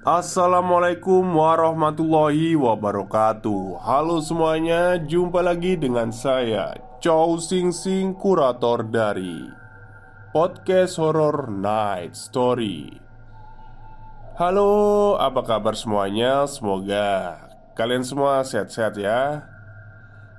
[0.00, 3.84] Assalamualaikum warahmatullahi wabarakatuh.
[3.84, 6.72] Halo semuanya, jumpa lagi dengan saya
[7.04, 9.44] Chow Sing Sing, kurator dari
[10.32, 12.96] Podcast Horror Night Story.
[14.40, 16.48] Halo, apa kabar semuanya?
[16.48, 17.36] Semoga
[17.76, 19.44] kalian semua sehat-sehat ya.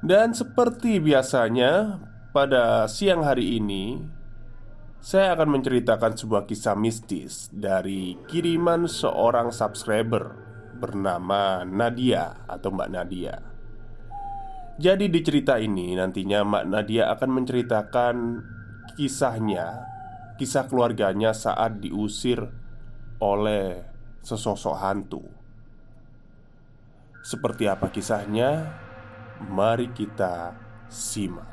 [0.02, 2.02] Dan seperti biasanya,
[2.34, 4.10] pada siang hari ini
[5.02, 10.38] saya akan menceritakan sebuah kisah mistis dari kiriman seorang subscriber
[10.78, 13.36] bernama Nadia atau Mbak Nadia.
[14.78, 18.16] Jadi di cerita ini nantinya Mbak Nadia akan menceritakan
[18.94, 19.90] kisahnya,
[20.38, 22.46] kisah keluarganya saat diusir
[23.18, 23.82] oleh
[24.22, 25.26] sesosok hantu.
[27.26, 28.70] Seperti apa kisahnya?
[29.50, 30.54] Mari kita
[30.86, 31.51] simak.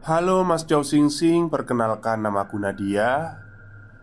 [0.00, 3.36] Halo Mas Chow Sing Sing, perkenalkan namaku Nadia.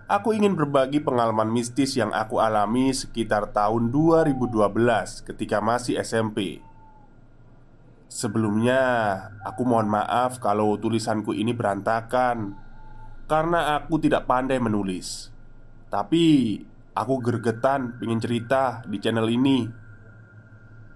[0.06, 4.46] Aku ingin berbagi pengalaman mistis yang aku alami sekitar tahun 2012
[5.26, 6.62] ketika masih SMP
[8.14, 8.78] Sebelumnya,
[9.42, 12.54] aku mohon maaf kalau tulisanku ini berantakan
[13.26, 15.34] Karena aku tidak pandai menulis.
[15.90, 16.62] Tapi,
[16.94, 19.66] aku gergetan ingin cerita di channel ini.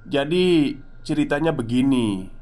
[0.05, 2.37] Jadi, ceritanya begini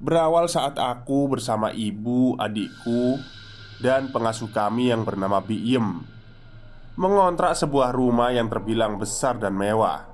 [0.00, 3.22] Berawal saat aku bersama ibu, adikku,
[3.78, 6.02] dan pengasuh kami yang bernama Biem
[6.94, 10.06] Mengontrak sebuah rumah yang terbilang besar dan mewah.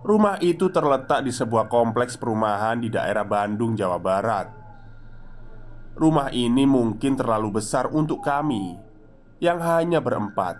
[0.00, 4.48] Rumah itu terletak di sebuah kompleks perumahan di daerah Bandung, Jawa Barat.
[5.92, 8.76] Rumah ini mungkin terlalu besar untuk kami
[9.40, 10.56] Yang hanya berempat.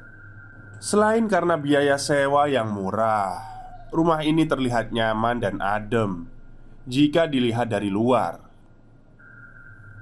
[0.77, 3.41] Selain karena biaya sewa yang murah
[3.89, 6.36] Rumah ini terlihat nyaman dan adem
[6.87, 8.39] jika dilihat dari luar.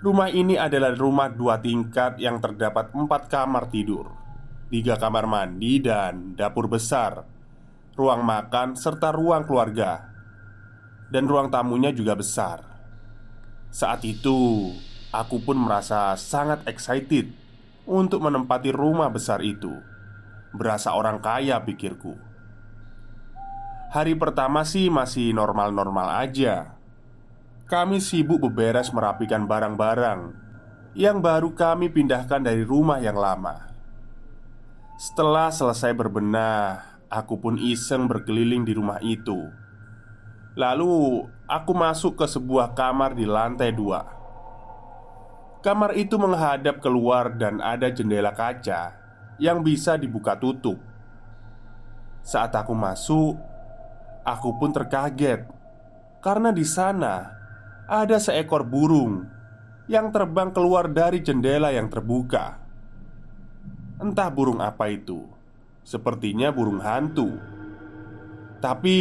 [0.05, 4.12] Rumah ini adalah rumah dua tingkat yang terdapat empat kamar tidur,
[4.69, 7.25] tiga kamar mandi, dan dapur besar,
[7.97, 10.12] ruang makan, serta ruang keluarga,
[11.09, 12.61] dan ruang tamunya juga besar.
[13.73, 14.69] Saat itu,
[15.09, 17.33] aku pun merasa sangat excited
[17.89, 19.73] untuk menempati rumah besar itu.
[20.53, 22.12] Berasa orang kaya, pikirku.
[23.89, 26.74] Hari pertama sih masih normal-normal aja
[27.65, 30.37] kami sibuk beberes merapikan barang-barang
[30.93, 33.73] yang baru kami pindahkan dari rumah yang lama.
[35.01, 39.49] Setelah selesai berbenah, aku pun iseng berkeliling di rumah itu.
[40.55, 44.07] Lalu aku masuk ke sebuah kamar di lantai dua.
[45.65, 48.93] Kamar itu menghadap keluar dan ada jendela kaca
[49.41, 50.77] yang bisa dibuka tutup.
[52.21, 53.41] Saat aku masuk,
[54.21, 55.49] aku pun terkaget
[56.21, 57.44] karena di sana
[57.84, 59.28] ada seekor burung
[59.84, 62.56] yang terbang keluar dari jendela yang terbuka.
[64.00, 65.28] Entah burung apa itu,
[65.84, 67.37] sepertinya burung hantu.
[68.65, 68.99] Tapi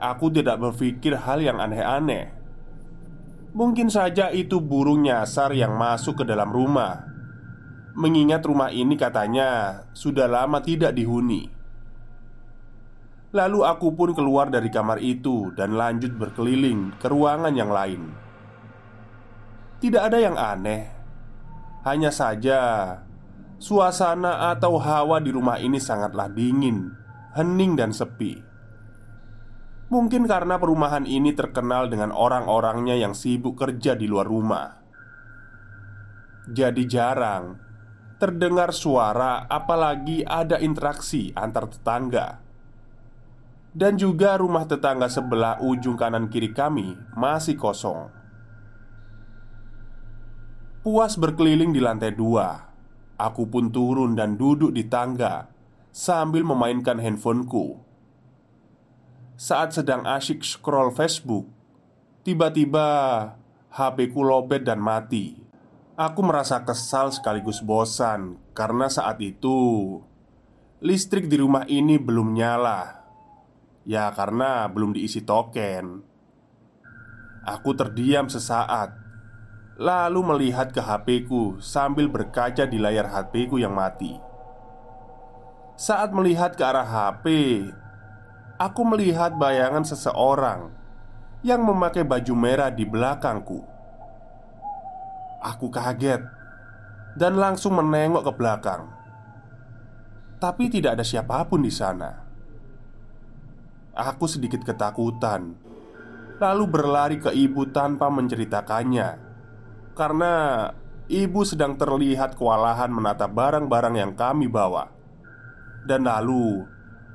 [0.00, 2.32] aku tidak berpikir hal yang aneh-aneh.
[3.52, 7.04] Mungkin saja itu burung nyasar yang masuk ke dalam rumah.
[7.92, 11.59] Mengingat rumah ini katanya sudah lama tidak dihuni.
[13.30, 18.10] Lalu aku pun keluar dari kamar itu dan lanjut berkeliling ke ruangan yang lain.
[19.78, 20.90] Tidak ada yang aneh,
[21.86, 22.58] hanya saja
[23.56, 26.90] suasana atau hawa di rumah ini sangatlah dingin,
[27.38, 28.42] hening, dan sepi.
[29.94, 34.80] Mungkin karena perumahan ini terkenal dengan orang-orangnya yang sibuk kerja di luar rumah,
[36.50, 37.62] jadi jarang
[38.20, 42.49] terdengar suara, apalagi ada interaksi antar tetangga.
[43.70, 48.10] Dan juga rumah tetangga sebelah ujung kanan kiri kami masih kosong.
[50.82, 52.72] Puas berkeliling di lantai dua
[53.20, 55.52] Aku pun turun dan duduk di tangga
[55.92, 57.76] Sambil memainkan handphoneku.
[59.36, 61.44] Saat sedang asyik scroll Facebook
[62.24, 62.88] Tiba-tiba
[63.76, 65.36] HP ku lobet dan mati.
[66.00, 70.00] Aku merasa kesal sekaligus bosan Karena saat itu
[70.80, 72.99] Listrik di rumah ini belum nyala
[73.84, 76.04] Ya karena belum diisi token
[77.44, 78.92] Aku terdiam sesaat
[79.80, 84.16] Lalu melihat ke HP-ku sambil berkaca di layar HP-ku yang mati
[85.80, 87.26] Saat melihat ke arah HP
[88.60, 90.68] Aku melihat bayangan seseorang
[91.40, 93.64] Yang memakai baju merah di belakangku
[95.40, 96.40] Aku kaget
[97.18, 98.82] dan langsung menengok ke belakang.
[100.40, 102.29] Tapi tidak ada siapa pun di sana.
[104.00, 105.60] Aku sedikit ketakutan,
[106.40, 109.20] lalu berlari ke ibu tanpa menceritakannya,
[109.92, 110.32] karena
[111.04, 114.88] ibu sedang terlihat kewalahan menata barang-barang yang kami bawa,
[115.84, 116.64] dan lalu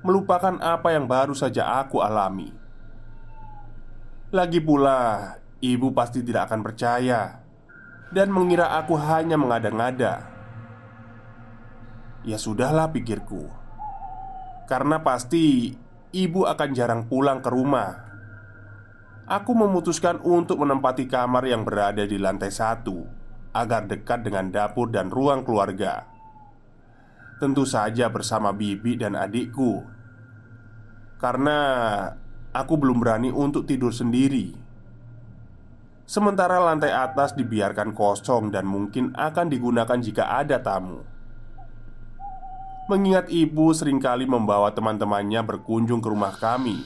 [0.05, 2.53] melupakan apa yang baru saja aku alami.
[4.29, 7.41] Lagi pula, ibu pasti tidak akan percaya.
[8.13, 10.29] Dan mengira aku hanya mengada-ngada.
[12.21, 13.49] Ya sudahlah, pikirku,
[14.69, 15.73] karena pasti
[16.15, 18.07] ibu akan jarang pulang ke rumah.
[19.27, 23.03] Aku memutuskan untuk menempati kamar yang berada di lantai satu
[23.51, 26.07] agar dekat dengan dapur dan ruang keluarga.
[27.35, 29.83] Tentu saja bersama bibi dan adikku,
[31.19, 31.57] karena
[32.55, 34.55] aku belum berani untuk tidur sendiri.
[36.05, 41.14] Sementara lantai atas dibiarkan kosong dan mungkin akan digunakan jika ada tamu
[42.85, 46.85] Mengingat ibu sering kali membawa teman-temannya berkunjung ke rumah kami.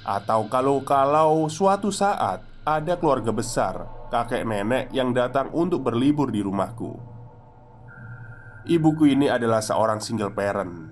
[0.00, 3.84] Atau kalau-kalau suatu saat ada keluarga besar
[4.14, 6.94] Kakek nenek yang datang untuk berlibur di rumahku.
[8.64, 10.88] Ibuku ini adalah seorang single parent.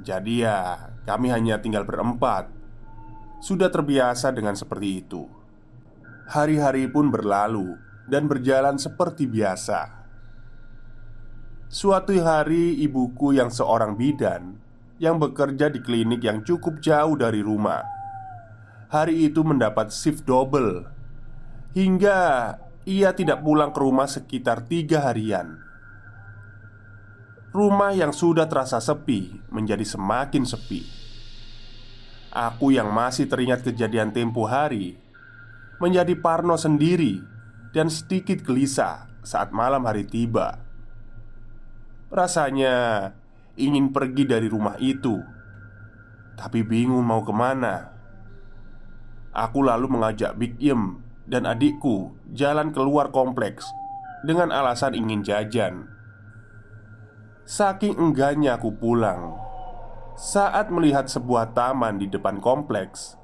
[0.00, 2.46] Jadi ya kami hanya tinggal berempat.
[3.42, 5.26] Sudah terbiasa dengan seperti itu.
[6.30, 7.74] Hari-hari pun berlalu
[8.06, 9.99] dan berjalan seperti biasa.
[11.70, 14.58] Suatu hari, ibuku yang seorang bidan
[14.98, 17.86] yang bekerja di klinik yang cukup jauh dari rumah,
[18.90, 20.82] hari itu mendapat shift double
[21.70, 25.62] hingga ia tidak pulang ke rumah sekitar tiga harian.
[27.54, 30.82] Rumah yang sudah terasa sepi menjadi semakin sepi.
[32.34, 34.98] Aku yang masih teringat kejadian tempo hari
[35.78, 37.22] menjadi parno sendiri
[37.70, 40.69] dan sedikit gelisah saat malam hari tiba.
[42.10, 42.74] Rasanya
[43.54, 45.22] ingin pergi dari rumah itu,
[46.34, 47.94] tapi bingung mau ke mana.
[49.30, 53.62] Aku lalu mengajak Big Yem dan adikku jalan keluar kompleks
[54.26, 55.86] dengan alasan ingin jajan.
[57.46, 59.38] Saking enggaknya aku pulang
[60.18, 63.20] saat melihat sebuah taman di depan kompleks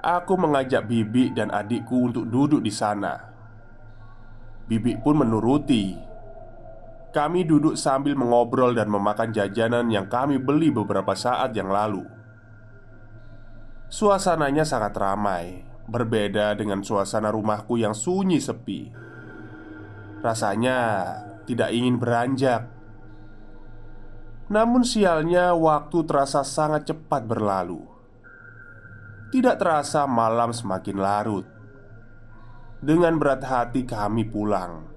[0.00, 3.20] Aku mengajak Bibi dan adikku untuk duduk di sana.
[4.64, 5.92] Bibi pun menuruti.
[7.10, 12.06] Kami duduk sambil mengobrol dan memakan jajanan yang kami beli beberapa saat yang lalu.
[13.90, 18.94] Suasananya sangat ramai, berbeda dengan suasana rumahku yang sunyi sepi.
[20.22, 20.78] Rasanya
[21.50, 22.70] tidak ingin beranjak.
[24.46, 27.82] Namun sialnya waktu terasa sangat cepat berlalu.
[29.30, 31.46] Tidak terasa malam semakin larut
[32.82, 34.89] Dengan berat hati kami pulang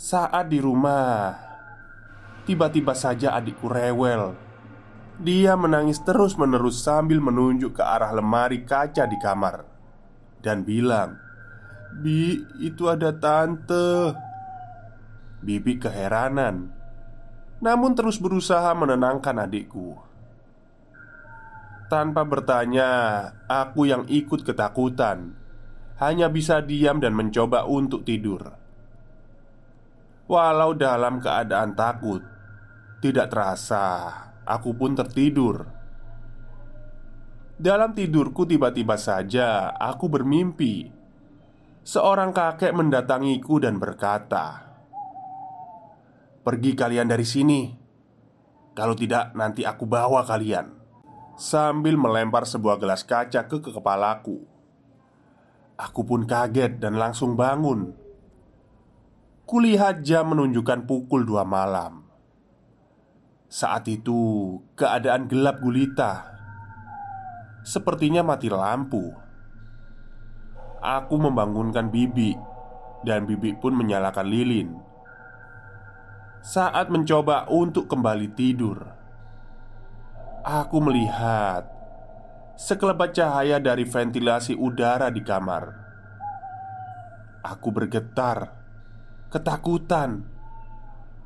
[0.00, 1.36] Saat di rumah
[2.48, 4.32] Tiba-tiba saja adikku rewel.
[5.20, 9.60] Dia menangis terus-menerus sambil menunjuk ke arah lemari kaca di kamar
[10.40, 11.20] Dan bilang
[12.00, 14.16] Bi, itu ada tante.
[15.44, 16.72] Bibi keheranan
[17.60, 20.00] Namun terus berusaha menenangkan adikku.
[21.92, 22.88] Tanpa bertanya,
[23.44, 25.36] aku yang ikut ketakutan.
[26.00, 28.69] Hanya bisa diam dan mencoba untuk tidur.
[30.30, 32.22] Walau dalam keadaan takut,
[33.02, 34.14] tidak terasa
[34.46, 35.66] aku pun tertidur.
[37.58, 40.86] Dalam tidurku, tiba-tiba saja aku bermimpi.
[41.82, 44.70] Seorang kakek mendatangiku dan berkata,
[46.46, 47.60] "Pergi kalian dari sini.
[48.70, 50.80] Kalau tidak, nanti aku bawa kalian."
[51.40, 54.44] sambil melempar sebuah gelas kaca ke, ke kepalaku.
[55.80, 57.96] Aku pun kaget dan langsung bangun.
[59.50, 62.06] Kulihat jam menunjukkan pukul dua malam.
[63.50, 66.30] Saat itu keadaan gelap gulita.
[67.66, 69.10] sepertinya mati lampu.
[70.78, 72.32] Aku membangunkan Bibi,
[73.02, 74.70] dan Bibi pun menyalakan lilin.
[76.46, 78.86] Saat mencoba untuk kembali tidur,
[80.40, 81.66] aku melihat
[82.54, 85.64] sekelebat cahaya dari ventilasi udara di kamar.
[87.44, 88.59] Aku bergetar,
[89.30, 90.26] ketakutan.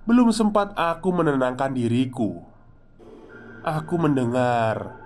[0.05, 2.45] Belum sempat aku menenangkan diriku.
[3.65, 5.01] Aku mendengar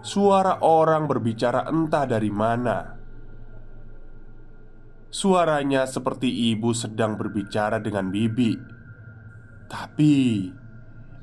[0.00, 2.96] suara orang berbicara entah dari mana.
[5.12, 8.78] Suaranya seperti ibu sedang berbicara dengan Bibi.
[9.68, 10.48] Tapi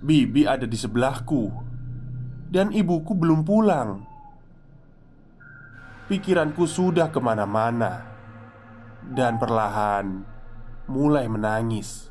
[0.05, 1.49] Bibi ada di sebelahku
[2.45, 4.05] Dan ibuku belum pulang
[6.05, 8.05] Pikiranku sudah ke mana-mana
[9.01, 10.34] Dan perlahan
[10.85, 12.09] mulai menangis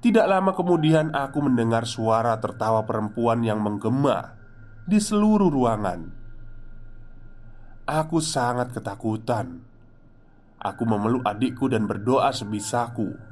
[0.00, 4.36] Tidak lama kemudian aku mendengar suara tertawa perempuan yang menggema
[4.84, 6.00] Di seluruh ruangan
[7.86, 9.62] Aku sangat ketakutan
[10.60, 13.26] Aku memeluk adikku dan berdoa sebisaku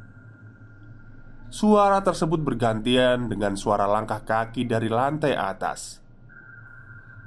[1.54, 6.02] Suara tersebut bergantian dengan suara langkah kaki dari lantai atas.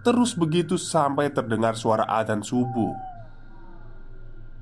[0.04, 2.92] Terus begitu sampai terdengar suara adzan subuh.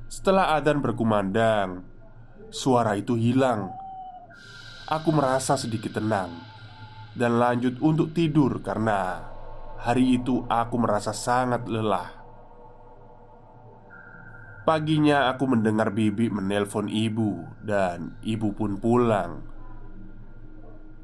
[0.05, 1.81] Setelah adzan berkumandang,
[2.53, 3.74] suara itu hilang.
[4.85, 6.29] Aku merasa sedikit tenang
[7.17, 9.25] dan lanjut untuk tidur karena
[9.81, 12.21] hari itu aku merasa sangat lelah.
[14.62, 19.45] Paginya aku mendengar bibi menelpon ibu dan ibu pun pulang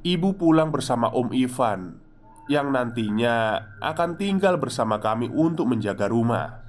[0.01, 2.01] Ibu pulang bersama Om Ivan
[2.49, 6.60] Yang nantinya akan tinggal bersama kami untuk menjaga rumah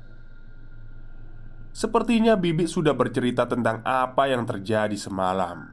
[1.72, 5.68] Sepertinya Bibi sudah bercerita tentang apa yang terjadi semalam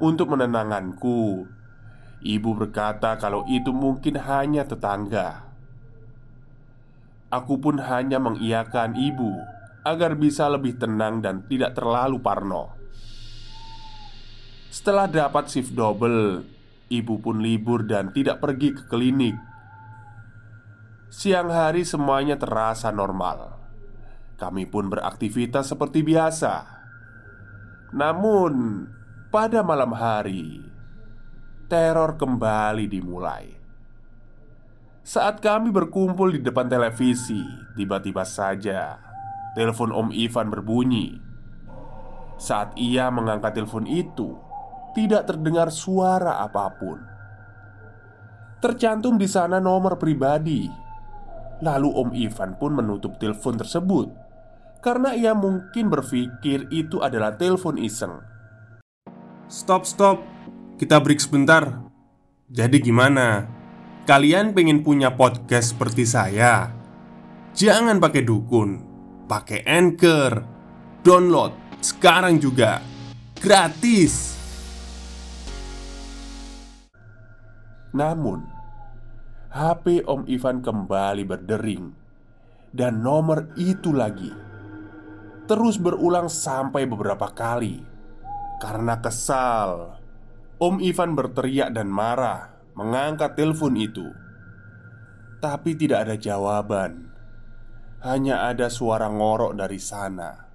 [0.00, 1.48] Untuk menenangkanku
[2.22, 5.48] Ibu berkata kalau itu mungkin hanya tetangga
[7.32, 9.32] Aku pun hanya mengiyakan ibu
[9.82, 12.82] Agar bisa lebih tenang dan tidak terlalu parno
[14.72, 16.48] setelah dapat shift double,
[16.88, 19.36] ibu pun libur dan tidak pergi ke klinik.
[21.12, 23.61] Siang hari semuanya terasa normal.
[24.42, 26.66] Kami pun beraktivitas seperti biasa.
[27.94, 28.82] Namun,
[29.30, 30.58] pada malam hari,
[31.70, 33.54] teror kembali dimulai.
[35.06, 37.38] Saat kami berkumpul di depan televisi,
[37.78, 38.98] tiba-tiba saja
[39.54, 41.22] telepon Om Ivan berbunyi.
[42.34, 44.34] Saat ia mengangkat telepon itu,
[44.90, 46.98] tidak terdengar suara apa pun.
[48.58, 50.66] Tercantum di sana nomor pribadi.
[51.62, 54.21] Lalu Om Ivan pun menutup telepon tersebut
[54.82, 58.18] karena ia mungkin berpikir itu adalah telepon iseng.
[59.46, 60.18] Stop, stop,
[60.76, 61.86] kita break sebentar.
[62.50, 63.46] Jadi, gimana?
[64.02, 66.74] Kalian pengen punya podcast seperti saya?
[67.54, 68.82] Jangan pakai dukun,
[69.30, 70.42] pakai anchor,
[71.06, 72.82] download sekarang juga
[73.38, 74.34] gratis.
[77.94, 78.40] Namun,
[79.52, 81.92] HP Om Ivan kembali berdering
[82.72, 84.51] dan nomor itu lagi
[85.52, 87.84] terus berulang sampai beberapa kali.
[88.56, 90.00] Karena kesal,
[90.56, 94.08] Om Ivan berteriak dan marah mengangkat telepon itu.
[95.44, 97.12] Tapi tidak ada jawaban.
[98.00, 100.48] Hanya ada suara ngorok dari sana.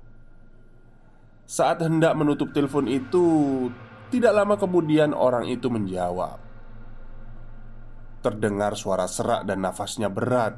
[1.45, 3.69] Saat hendak menutup telepon itu,
[4.09, 6.41] tidak lama kemudian orang itu menjawab.
[8.25, 10.57] Terdengar suara serak dan nafasnya berat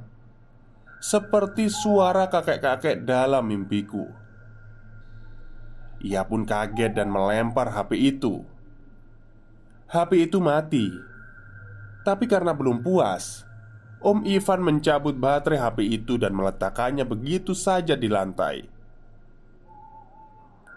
[1.04, 4.29] Seperti suara kakek-kakek dalam mimpiku
[6.00, 8.44] Ia pun kaget dan melempar HP itu
[9.92, 10.88] HP itu mati
[12.08, 13.50] Tapi karena belum puas
[14.00, 18.64] Om Ivan mencabut baterai HP itu dan meletakkannya begitu saja di lantai.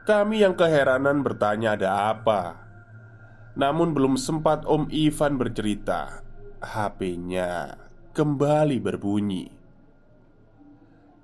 [0.02, 2.58] Kami yang keheranan bertanya ada apa.
[3.54, 6.18] Namun belum sempat Om Ivan bercerita
[6.58, 7.78] HP-nya
[8.10, 9.46] kembali berbunyi.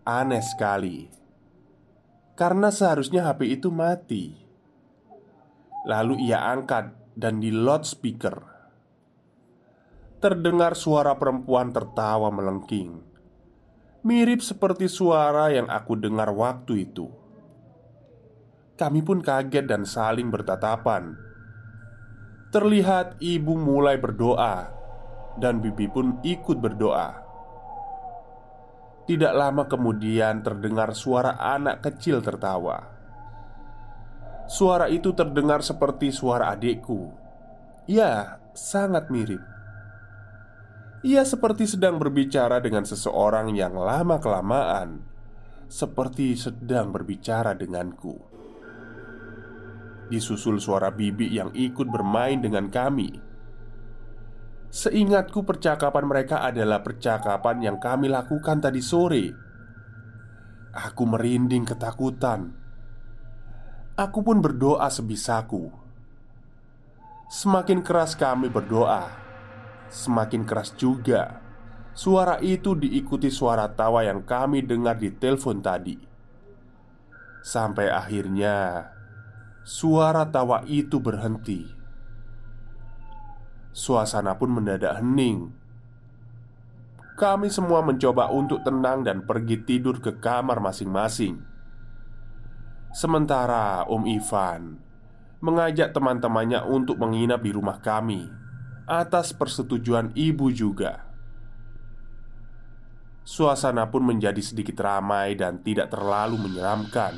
[0.07, 1.11] Aneh sekali,
[2.39, 4.39] karena seharusnya HP itu mati.
[5.91, 8.59] Lalu ia angkat dan di loudspeaker
[10.19, 12.99] terdengar suara perempuan tertawa melengking,
[14.03, 17.07] mirip seperti suara yang aku dengar waktu itu.
[18.79, 21.15] Kami pun kaget dan saling bertatapan.
[22.51, 24.71] Terlihat ibu mulai berdoa
[25.39, 27.28] dan Bibi pun ikut berdoa.
[29.09, 32.85] Tidak lama kemudian terdengar suara anak kecil tertawa.
[34.45, 37.09] Suara itu terdengar seperti suara adikku.
[37.89, 39.41] Ya, sangat mirip.
[41.01, 45.01] Ia seperti sedang berbicara dengan seseorang yang lama-kelamaan
[45.69, 48.17] seperti sedang berbicara denganku.
[50.09, 53.28] Disusul suara bibi yang ikut bermain dengan kami.
[54.69, 59.33] Seingatku, percakapan mereka adalah percakapan yang kami lakukan tadi sore.
[60.77, 62.53] Aku merinding ketakutan.
[63.97, 65.73] Aku pun berdoa sebisaku.
[67.29, 69.09] Semakin keras kami berdoa,
[69.89, 71.49] semakin keras juga
[71.99, 75.99] suara itu diikuti suara tawa yang kami dengar di telepon tadi.
[77.43, 78.87] Sampai akhirnya
[79.67, 81.78] suara tawa itu berhenti.
[83.79, 85.55] Suasana pun mendadak hening.
[87.15, 91.39] Kami semua mencoba untuk tenang dan pergi tidur ke kamar masing-masing.
[92.91, 94.83] Sementara Om Ivan
[95.39, 98.27] mengajak teman-temannya untuk menginap di rumah kami
[98.91, 101.07] atas persetujuan ibu juga.
[103.23, 107.15] Suasana pun menjadi sedikit ramai dan tidak terlalu menyeramkan.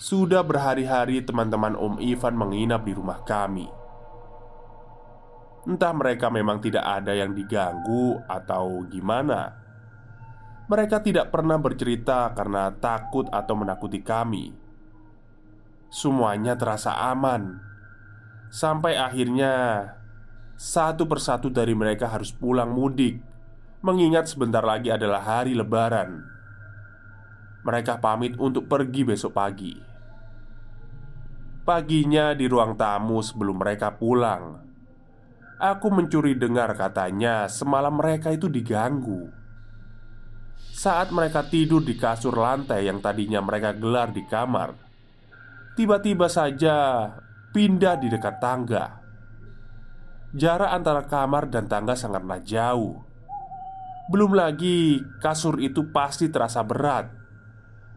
[0.00, 3.77] Sudah berhari-hari teman-teman Om Ivan menginap di rumah kami.
[5.66, 9.56] Entah mereka memang tidak ada yang diganggu atau gimana.
[10.68, 14.68] Mereka tidak pernah bercerita karena takut atau menakuti kami.
[15.88, 17.64] Semuanya terasa aman
[18.52, 19.84] Sampai akhirnya
[20.52, 23.24] Satu persatu dari mereka harus pulang mudik
[23.80, 26.28] Mengingat sebentar lagi adalah hari lebaran
[27.64, 29.72] Mereka pamit untuk pergi besok pagi
[31.64, 34.67] Paginya di ruang tamu sebelum mereka pulang
[35.58, 39.26] Aku mencuri dengar katanya semalam mereka itu diganggu.
[40.70, 44.70] Saat mereka tidur di kasur lantai yang tadinya mereka gelar di kamar
[45.74, 47.06] Tiba-tiba saja
[47.54, 48.98] pindah di dekat tangga.
[50.34, 52.98] Jarak antara kamar dan tangga sangatlah jauh.
[54.10, 57.18] Belum lagi kasur itu pasti terasa berat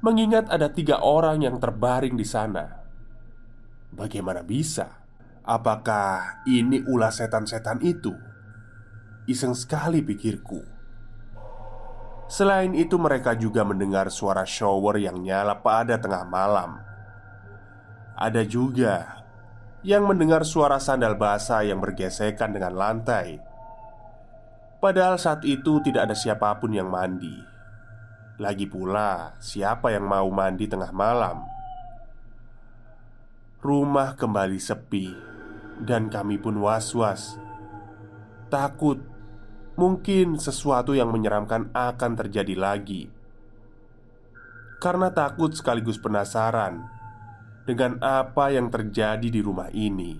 [0.01, 2.65] Mengingat ada tiga orang yang terbaring di sana.
[3.93, 5.00] Bagaimana bisa?
[5.41, 8.13] Apakah ini ulah setan-setan itu?
[9.25, 10.61] Iseng sekali pikirku
[12.29, 16.81] Selain itu mereka juga mendengar suara shower yang nyala pada tengah malam
[18.17, 19.25] Ada juga
[19.81, 23.51] yang mendengar suara sandal basah yang bergesekan dengan lantai
[24.81, 27.37] Padahal saat itu tidak ada siapa pun yang mandi.
[28.41, 31.45] Lagi pula, siapa yang mau mandi tengah malam?
[33.61, 35.30] Rumah kembali sepi,
[35.81, 37.41] dan kami pun was-was.
[38.53, 39.01] Takut,
[39.75, 43.09] mungkin sesuatu yang menyeramkan akan terjadi lagi.
[44.81, 46.85] Karena takut sekaligus penasaran
[47.65, 50.17] dengan apa yang terjadi di rumah ini,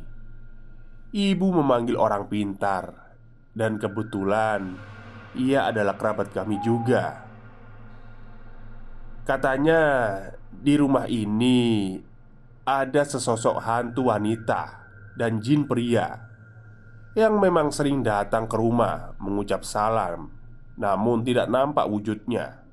[1.14, 3.18] ibu memanggil orang pintar
[3.58, 4.78] dan kebetulan
[5.34, 7.26] ia adalah kerabat kami juga.
[9.26, 9.82] Katanya
[10.50, 11.98] di rumah ini
[12.66, 14.81] ada sesosok hantu wanita
[15.16, 16.32] dan jin pria
[17.12, 20.32] yang memang sering datang ke rumah mengucap salam,
[20.80, 22.64] namun tidak nampak wujudnya.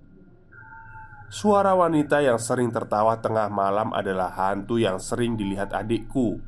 [1.29, 6.41] Suara wanita yang sering tertawa tengah malam adalah hantu yang sering dilihat adikku,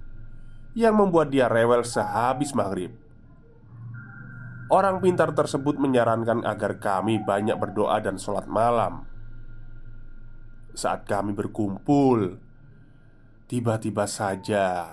[0.73, 2.95] yang membuat dia rewel sehabis maghrib.
[4.71, 9.03] Orang pintar tersebut menyarankan agar kami banyak berdoa dan sholat malam.
[10.79, 12.39] Saat kami berkumpul,
[13.51, 14.87] tiba-tiba saja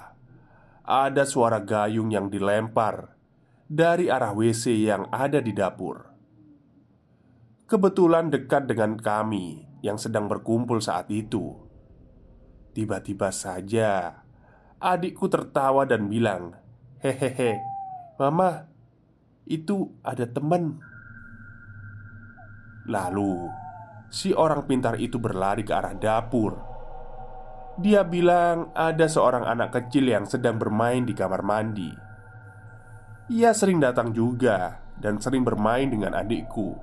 [0.87, 3.19] ada suara gayung yang dilempar
[3.67, 6.07] dari arah WC yang ada di dapur.
[7.67, 11.51] Kebetulan dekat dengan kami yang sedang berkumpul saat itu.
[12.71, 14.23] Tiba-tiba saja
[14.79, 16.55] adikku tertawa dan bilang,
[17.03, 17.59] "Hehehe,
[18.15, 18.71] Mama,
[19.47, 20.79] itu ada teman.
[22.87, 23.47] Lalu,
[24.11, 26.66] si orang pintar itu berlari ke arah dapur.
[27.77, 31.93] Dia bilang ada seorang anak kecil yang sedang bermain di kamar mandi.
[33.29, 36.73] Ia sering datang juga dan sering bermain dengan adikku.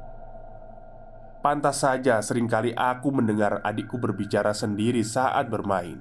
[1.43, 5.99] Pantas saja sering kali aku mendengar adikku berbicara sendiri saat bermain.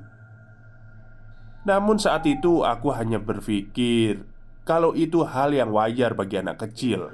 [1.66, 4.30] Namun saat itu aku hanya berpikir
[4.62, 7.10] kalau itu hal yang wajar bagi anak kecil.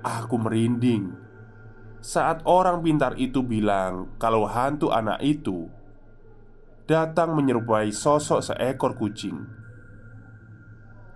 [0.00, 1.12] Aku merinding
[2.00, 5.70] saat orang pintar itu bilang kalau hantu anak itu
[6.92, 9.48] datang menyerupai sosok seekor kucing.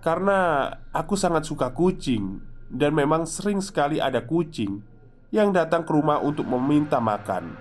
[0.01, 4.81] Karena aku sangat suka kucing dan memang sering sekali ada kucing
[5.29, 7.53] yang datang ke rumah untuk meminta makan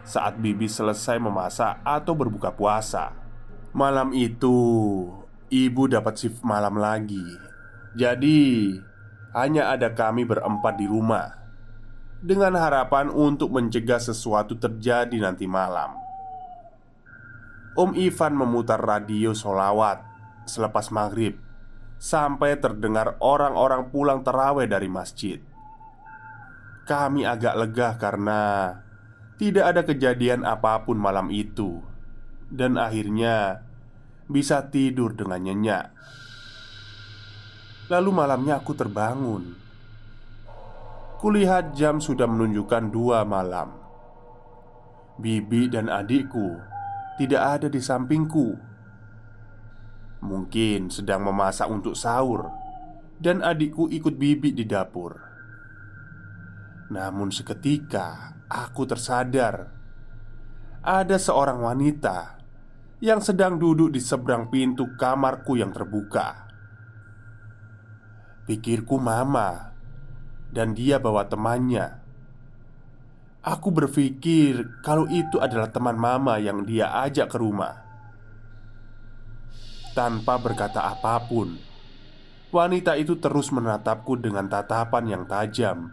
[0.00, 3.12] saat bibi selesai memasak atau berbuka puasa.
[3.76, 4.56] Malam itu,
[5.52, 7.24] Ibu dapat shift malam lagi
[7.92, 8.72] Jadi,
[9.36, 11.28] hanya ada kami berempat di rumah
[12.22, 16.11] dengan harapan untuk mencegah sesuatu terjadi nanti malam.
[17.72, 20.04] Om Ivan memutar radio solawat
[20.44, 21.40] selepas maghrib
[21.96, 25.40] sampai terdengar orang-orang pulang terawih dari masjid.
[26.84, 28.40] Kami agak lega karena
[29.40, 31.80] tidak ada kejadian apa pun malam itu,
[32.52, 33.64] dan akhirnya
[34.28, 35.96] bisa tidur dengan nyenyak.
[37.88, 39.56] Lalu malamnya aku terbangun.
[41.24, 43.80] Kulihat jam sudah menunjukkan dua malam.
[45.16, 46.71] Bibi dan adikku
[47.20, 48.56] tidak ada di sampingku.
[50.22, 52.48] Mungkin sedang memasak untuk sahur,
[53.18, 55.18] dan adikku ikut bibi di dapur.
[56.92, 59.70] Namun, seketika aku tersadar
[60.82, 62.42] ada seorang wanita
[63.02, 66.50] yang sedang duduk di seberang pintu kamarku yang terbuka.
[68.42, 69.70] Pikirku mama
[70.52, 72.01] Dan dia bawa temannya
[73.42, 77.82] Aku berpikir kalau itu adalah teman mama yang dia ajak ke rumah.
[79.98, 81.58] Tanpa berkata apa pun
[82.52, 85.88] Wanita itu terus menatapku dengan tatapan yang tajam.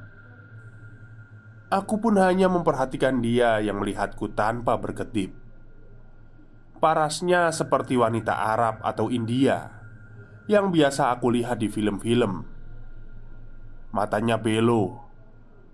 [1.71, 5.31] Aku pun hanya memperhatikan dia yang melihatku tanpa berkedip.
[6.83, 9.71] Parasnya seperti wanita Arab atau India
[10.51, 12.43] yang biasa aku lihat di film-film.
[13.95, 15.08] Matanya belo,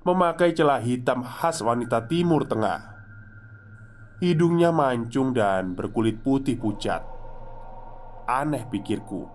[0.05, 2.93] memakai celah hitam khas wanita Timur Tengah.
[4.21, 7.01] Hidungnya mancung dan berkulit putih pucat.
[8.29, 9.25] Aneh pikirku.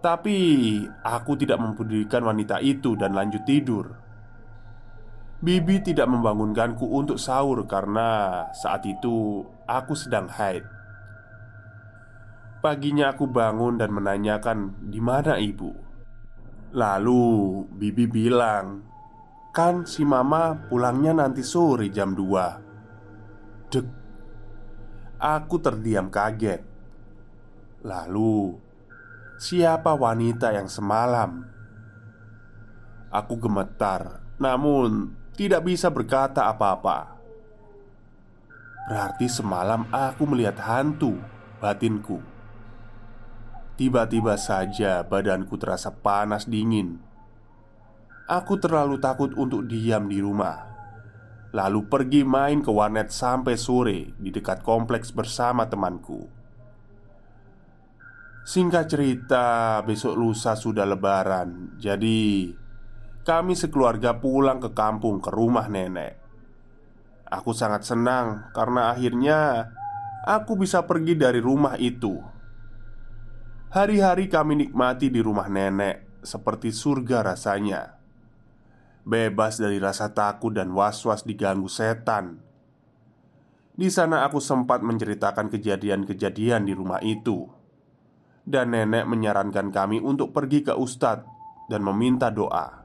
[0.00, 0.38] Tapi
[1.04, 3.86] aku tidak mempedulikan wanita itu dan lanjut tidur.
[5.36, 10.64] Bibi tidak membangunkanku untuk sahur karena saat itu aku sedang haid.
[12.64, 15.76] Paginya aku bangun dan menanyakan di mana ibu.
[16.72, 17.24] Lalu
[17.76, 18.95] bibi bilang,
[19.56, 23.86] "Kan si mama pulangnya nanti sore jam 2." Dek.
[25.16, 26.60] Aku terdiam kaget.
[27.80, 28.60] Lalu,
[29.40, 31.48] siapa wanita yang semalam?
[33.08, 37.16] Aku gemetar, namun tidak bisa berkata apa-apa.
[38.92, 41.16] Berarti semalam aku melihat hantu
[41.64, 42.20] batinku.
[43.76, 47.05] Tiba-tiba saja badanku terasa panas dingin.
[48.26, 50.66] Aku terlalu takut untuk diam di rumah.
[51.54, 56.26] Lalu pergi main ke warnet sampai sore di dekat kompleks bersama temanku.
[58.46, 59.46] Singkat cerita,
[59.82, 61.78] besok lusa sudah lebaran.
[61.78, 62.50] Jadi,
[63.22, 66.18] kami sekeluarga pulang ke kampung ke rumah nenek.
[67.26, 69.70] Aku sangat senang karena akhirnya
[70.22, 72.36] aku bisa pergi dari rumah itu
[73.76, 77.95] Hari-hari kami nikmati di rumah nenek seperti surga rasanya.
[79.06, 82.42] Bebas dari rasa takut dan was-was diganggu setan.
[83.78, 87.46] Di sana aku sempat menceritakan kejadian-kejadian di rumah itu.
[88.42, 91.22] Dan nenek menyarankan kami untuk pergi ke ustadz
[91.70, 92.82] dan meminta doa.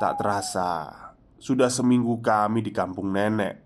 [0.00, 3.60] Tak terasa, sudah seminggu kami di kampung nenek.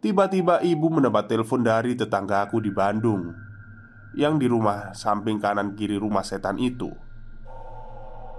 [0.00, 3.36] Tiba-tiba ibu mendapat telepon dari tetanggaku di Bandung
[4.16, 6.88] yang di rumah samping kanan kiri rumah setan itu.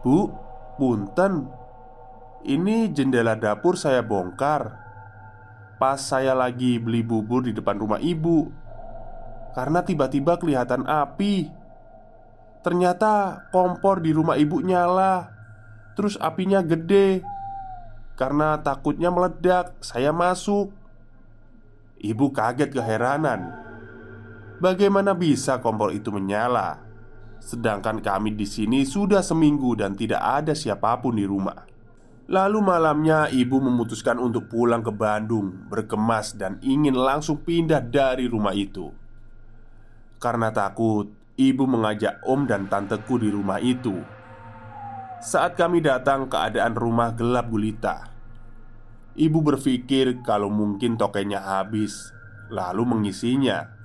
[0.01, 0.44] "Bu,
[0.77, 1.49] punten.
[2.45, 4.85] Ini jendela dapur saya bongkar.
[5.81, 8.47] Pas saya lagi beli bubur di depan rumah ibu,
[9.57, 11.51] karena tiba-tiba kelihatan api.
[12.63, 15.29] Ternyata kompor di rumah ibu nyala,
[15.99, 17.25] terus apinya gede.
[18.15, 20.71] Karena takutnya meledak, saya masuk."
[21.99, 23.65] Ibu kaget keheranan
[24.55, 26.79] Bagaimana bisa kompor itu menyala?
[27.45, 31.69] Sedangkan kami di sini sudah seminggu dan tidak ada siapa pun di rumah.
[32.25, 38.49] Lalu malamnya ibu memutuskan untuk pulang ke Bandung Berkemas dan ingin langsung pindah dari rumah
[38.49, 38.89] itu
[40.17, 41.05] Karena takut,
[41.38, 44.01] ibu mengajak om dan tanteku di rumah itu
[45.21, 48.10] Saat kami datang keadaan rumah gelap gulita
[49.13, 52.10] Ibu berpikir kalau mungkin tokenya habis
[52.49, 53.75] Lalu mengisinya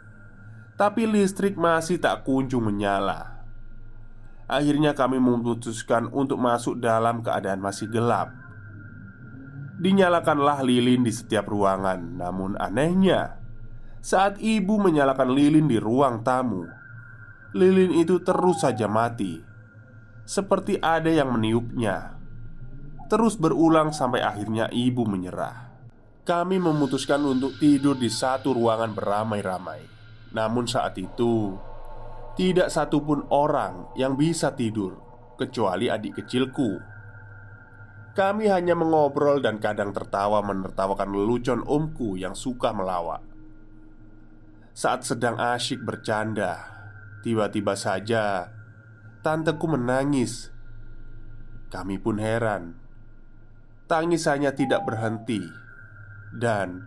[0.81, 3.40] tapi listrik masih tak kunjung menyala.
[4.51, 8.35] Akhirnya kami memutuskan untuk masuk dalam keadaan masih gelap.
[9.79, 13.39] Dinyalakanlah lilin di setiap ruangan, namun anehnya,
[14.03, 16.67] saat ibu menyalakan lilin di ruang tamu,
[17.55, 19.39] lilin itu terus saja mati,
[20.27, 22.19] seperti ada yang meniupnya.
[23.07, 25.71] Terus berulang sampai akhirnya ibu menyerah.
[26.27, 29.83] Kami memutuskan untuk tidur di satu ruangan beramai-ramai.
[30.35, 31.55] Namun saat itu
[32.39, 34.97] Tidak satupun orang yang bisa tidur
[35.41, 36.79] kecuali adik kecilku.
[38.11, 43.23] Kami hanya mengobrol dan kadang tertawa menertawakan lelucon omku yang suka melawak.
[44.75, 46.65] Saat sedang asyik bercanda,
[47.23, 48.51] tiba-tiba saja
[49.21, 50.51] tanteku menangis.
[51.71, 52.77] Kami pun heran.
[53.87, 55.43] Tangisannya tidak berhenti,
[56.35, 56.87] dan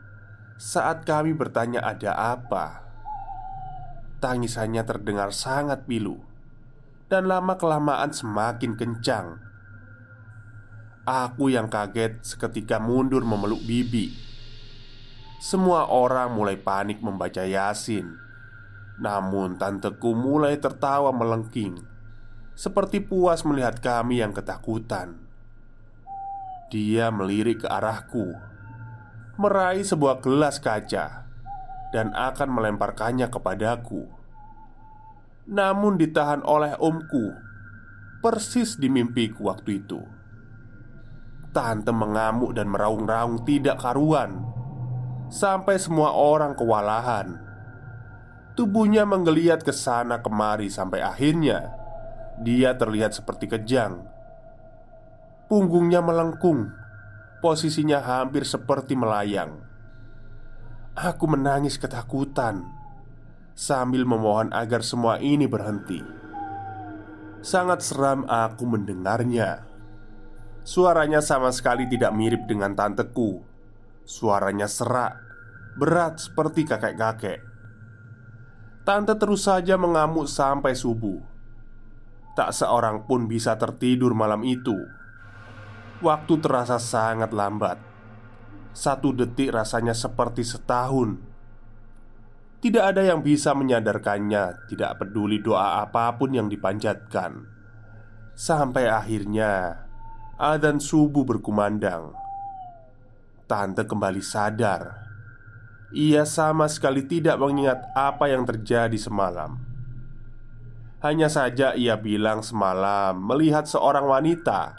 [0.55, 2.92] saat kami bertanya ada apa,
[4.23, 6.23] tangisannya terdengar sangat pilu
[7.11, 9.43] dan lama-kelamaan semakin kencang.
[11.03, 14.15] Aku yang kaget seketika mundur memeluk bibi.
[15.43, 18.15] Semua orang mulai panik membaca Yasin.
[19.03, 21.81] Namun tanteku mulai tertawa melengking
[22.53, 25.17] Seperti puas melihat kami yang ketakutan
[26.69, 28.37] Dia melirik ke arahku
[29.41, 31.22] Meraih sebuah gelas kaca
[31.93, 34.09] Dan akan melemparkannya kepadaku
[35.53, 37.37] Namun ditahan oleh omku
[38.19, 40.01] Persis di mimpiku waktu itu
[41.53, 44.41] Tante mengamuk dan meraung-raung tidak karuan
[45.29, 47.37] Sampai semua orang kewalahan
[48.53, 51.73] Tubuhnya menggeliat ke sana kemari sampai akhirnya
[52.41, 54.01] dia terlihat seperti kejang.
[55.45, 56.73] Punggungnya melengkung,
[57.41, 59.61] posisinya hampir seperti melayang.
[60.93, 62.69] Aku menangis ketakutan
[63.57, 65.97] sambil memohon agar semua ini berhenti.
[67.41, 69.65] Sangat seram aku mendengarnya.
[70.61, 73.41] Suaranya sama sekali tidak mirip dengan tanteku.
[74.05, 75.17] Suaranya serak,
[75.81, 77.41] berat seperti kakek-kakek.
[78.85, 81.17] Tante terus saja mengamuk sampai subuh.
[82.37, 84.77] Tak seorang pun bisa tertidur malam itu.
[86.05, 87.92] Waktu terasa sangat lambat.
[88.73, 91.21] Satu detik rasanya seperti setahun.
[92.59, 97.45] Tidak ada yang bisa menyadarkannya, tidak peduli doa apa pun yang dipanjatkan.
[98.33, 99.85] Sampai akhirnya
[100.41, 102.17] adzan subuh berkumandang.
[103.45, 105.03] Tante kembali sadar
[105.93, 109.61] ia sama sekali tidak mengingat apa yang terjadi semalam.
[111.05, 114.73] Hanya saja ia bilang semalam melihat seorang wanita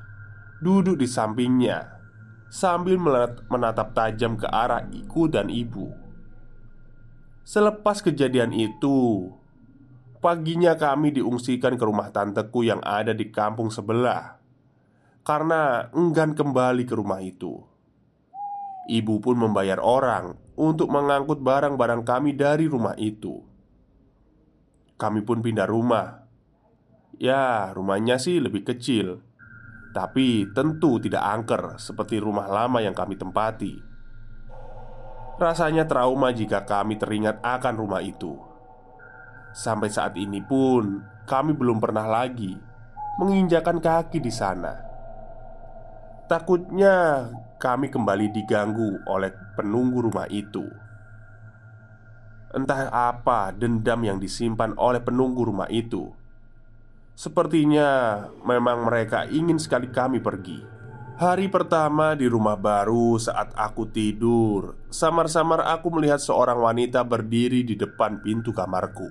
[0.59, 1.94] duduk di sampingnya
[2.55, 3.03] sambil
[3.51, 5.91] menatap tajam ke arah iku dan ibu.
[7.43, 9.27] Selepas kejadian itu,
[10.23, 14.39] paginya kami diungsikan ke rumah tanteku yang ada di kampung sebelah
[15.27, 17.59] karena enggan kembali ke rumah itu.
[18.87, 23.43] Ibu pun membayar orang untuk mengangkut barang-barang kami dari rumah itu.
[24.95, 26.23] Kami pun pindah rumah.
[27.19, 29.25] Ya, rumahnya sih lebih kecil,
[29.95, 33.79] tapi tentu tidak angker seperti rumah lama yang kami tempati.
[35.39, 38.35] Rasanya trauma jika kami teringat akan rumah itu.
[39.55, 40.99] Sampai saat ini pun,
[41.31, 42.59] kami belum pernah lagi
[43.23, 44.75] menginjakan kaki di sana.
[46.27, 47.31] Takutnya
[47.63, 50.67] kami kembali diganggu oleh penunggu rumah itu.
[52.51, 56.11] Entah apa dendam yang disimpan oleh penunggu rumah itu.
[57.15, 60.61] Sepertinya memang mereka ingin sekali kami pergi.
[61.15, 67.79] Hari pertama di rumah baru, saat aku tidur, samar-samar aku melihat seorang wanita berdiri di
[67.79, 69.07] depan pintu kamarku.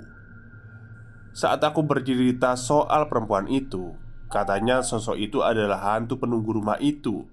[1.31, 3.95] Saat aku bercerita soal perempuan itu,
[4.33, 7.29] Katanya sosok itu adalah hantu penunggu rumah itu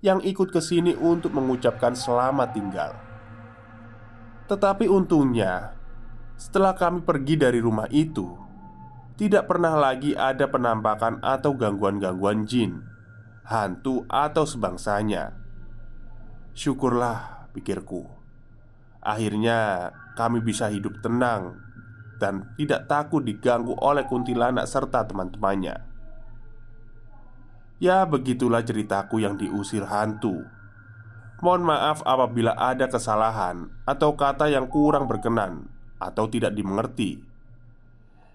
[0.00, 2.96] Yang ikut ke sini untuk mengucapkan selamat tinggal
[4.48, 5.76] Tetapi untungnya
[6.40, 8.47] Setelah kami pergi dari rumah itu
[9.18, 12.86] Tidak pernah lagi ada penampakan atau gangguan-gangguan jin
[13.42, 15.34] Hantu atau sebangsanya
[16.54, 18.06] Syukurlah pikirku
[19.02, 21.58] Akhirnya kami bisa hidup tenang
[22.18, 25.86] dan tidak takut diganggu oleh kuntilanak serta teman-temannya.
[27.78, 30.42] Ya, begitulah ceritaku yang diusir hantu.
[31.38, 35.70] Mohon maaf apabila ada kesalahan atau kata yang kurang berkenan
[36.02, 37.22] atau tidak dimengerti.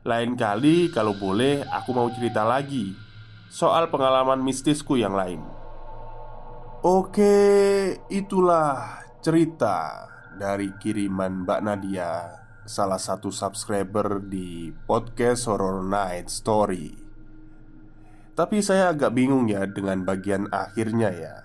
[0.04, 2.92] Lain kali, kalau boleh, aku mau cerita lagi
[3.48, 5.40] soal pengalaman mistisku yang lain.
[6.84, 7.40] Oke,
[8.12, 10.04] itulah cerita
[10.36, 12.36] dari kiriman Mbak Nadia,
[12.68, 16.92] salah satu subscriber di podcast Horror Night Story.
[18.36, 21.36] Tapi saya agak bingung ya dengan bagian akhirnya ya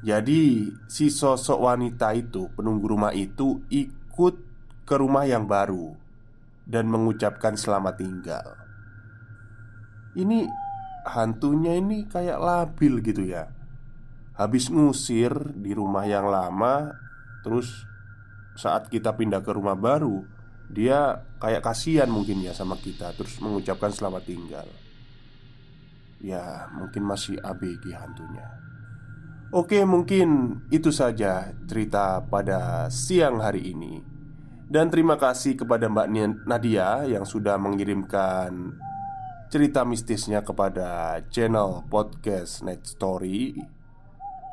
[0.00, 4.34] Jadi si sosok wanita itu penunggu rumah itu ikut
[4.86, 6.03] ke rumah yang baru
[6.64, 8.46] Dan mengucapkan selamat tinggal.
[10.16, 10.48] Ini
[11.04, 13.50] hantunya ini kayak labil gitu ya.
[14.34, 16.90] Habis ngusir di rumah yang lama
[17.46, 17.86] Terus
[18.58, 20.26] saat kita pindah ke rumah baru
[20.66, 24.66] Dia kayak kasihan mungkin ya sama kita Terus mengucapkan selamat tinggal.
[26.18, 28.48] Ya mungkin masih ABG hantunya.
[29.54, 34.13] Oke mungkin itu saja cerita pada siang hari ini
[34.68, 36.08] Dan terima kasih kepada Mbak
[36.48, 38.74] Nadia yang sudah mengirimkan
[39.52, 43.54] cerita mistisnya kepada channel podcast Night Story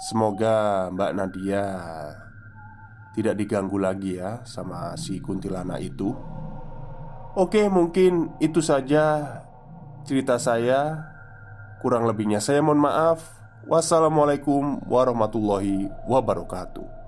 [0.01, 1.65] Semoga Mbak Nadia
[3.13, 6.09] tidak diganggu lagi ya sama si kuntilanak itu.
[7.37, 9.37] Oke, mungkin itu saja
[10.01, 11.05] cerita saya.
[11.85, 13.21] Kurang lebihnya saya mohon maaf.
[13.69, 17.00] Wassalamualaikum warahmatullahi wabarakatuh.